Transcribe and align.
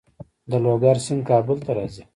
د 0.49 0.51
لوګر 0.63 0.95
سیند 1.05 1.23
کابل 1.29 1.57
ته 1.65 1.71
راځي 1.77 2.03